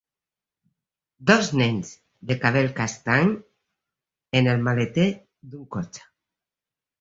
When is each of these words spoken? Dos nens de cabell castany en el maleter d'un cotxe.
Dos 1.31 1.49
nens 1.59 1.91
de 2.31 2.37
cabell 2.45 2.69
castany 2.79 3.29
en 4.41 4.51
el 4.55 4.65
maleter 4.71 5.07
d'un 5.53 5.69
cotxe. 5.77 6.09